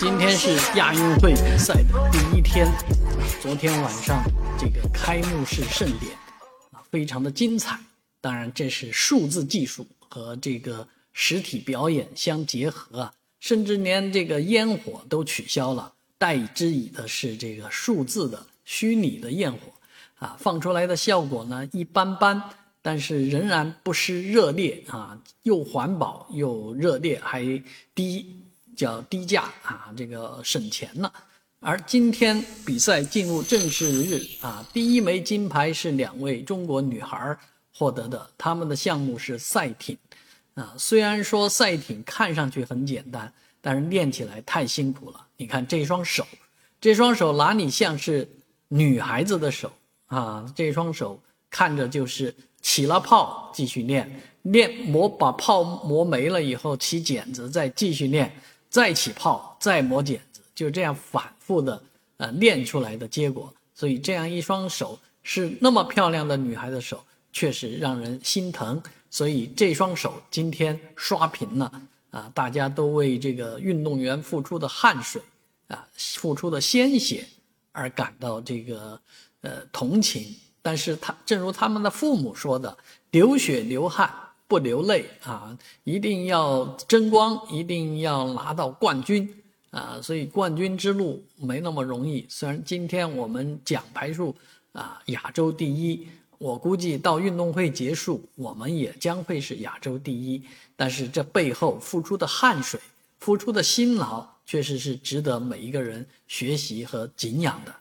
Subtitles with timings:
[0.00, 2.66] 今天是亚运会比赛的第一天，
[3.42, 4.24] 昨天晚上
[4.58, 6.10] 这个开幕式盛典
[6.72, 7.78] 啊，非常的精彩。
[8.18, 19.58] 当然，这是数字技术和这个实体表演相结合啊，甚至连这个烟火都取消了，代之以的是这个数字的虚拟的焰火
[20.18, 22.42] 啊，放出来的效果呢一般般，
[22.80, 27.44] 但是仍然不失热烈啊，又环保又热烈，还
[27.94, 28.34] 低
[28.80, 31.12] 叫低价啊，这个省钱了。
[31.58, 37.36] 而今天比赛进入正式日啊，第一枚金牌是两位中国女孩
[37.74, 39.94] 获得的，他们的项目是赛艇
[40.54, 40.74] 啊。
[40.78, 45.26] 虽然说赛艇看上去很简单，但是练起来太辛苦了。
[45.36, 46.26] 你看这双手，
[46.80, 48.26] 这双手哪里像是
[48.68, 49.70] 女孩子的手
[50.06, 50.50] 啊？
[50.56, 51.20] 这双手
[51.50, 58.34] 看着就是起了泡继续练，练磨把泡磨没了以后起茧子，再继续练，
[58.70, 61.82] 再起泡，再磨茧子，就这样反复的
[62.16, 63.52] 呃练出来的结果。
[63.74, 67.04] 所以这样一双手是那么漂亮的女孩的手。
[67.32, 71.72] 确实让人心疼，所以这双手今天刷屏了
[72.10, 72.28] 啊！
[72.34, 75.22] 大家都为这个运动员付出的汗水
[75.68, 77.24] 啊、付出的鲜血
[77.70, 79.00] 而感到这个
[79.42, 80.34] 呃同情。
[80.60, 82.76] 但是他正如他们的父母说的
[83.12, 84.12] ：“流血流汗
[84.50, 89.32] 不流泪啊，一定要争光，一定要拿到冠军
[89.70, 92.26] 啊！”所以冠军之路没那么容易。
[92.28, 94.34] 虽然今天我们奖牌数
[94.72, 96.04] 啊亚洲第一。
[96.38, 100.42] 我估计到运动会结束，我们也将会是亚洲第一。
[100.74, 102.80] 但是这背后付出的汗水、
[103.18, 107.74] 付出的辛劳，确实是值得每一个人学习和敬仰的。